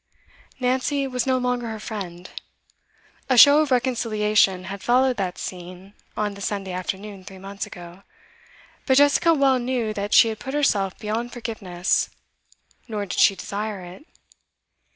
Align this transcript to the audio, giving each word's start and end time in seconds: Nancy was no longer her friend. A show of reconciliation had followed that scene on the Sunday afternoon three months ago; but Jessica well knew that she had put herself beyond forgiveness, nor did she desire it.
Nancy 0.59 1.05
was 1.05 1.27
no 1.27 1.37
longer 1.37 1.69
her 1.69 1.79
friend. 1.79 2.27
A 3.29 3.37
show 3.37 3.61
of 3.61 3.69
reconciliation 3.69 4.63
had 4.63 4.81
followed 4.81 5.15
that 5.17 5.37
scene 5.37 5.93
on 6.17 6.33
the 6.33 6.41
Sunday 6.41 6.71
afternoon 6.71 7.23
three 7.23 7.37
months 7.37 7.67
ago; 7.67 8.01
but 8.87 8.97
Jessica 8.97 9.31
well 9.31 9.59
knew 9.59 9.93
that 9.93 10.11
she 10.15 10.29
had 10.29 10.39
put 10.39 10.55
herself 10.55 10.97
beyond 10.97 11.31
forgiveness, 11.31 12.09
nor 12.87 13.05
did 13.05 13.19
she 13.19 13.35
desire 13.35 13.81
it. 13.81 14.07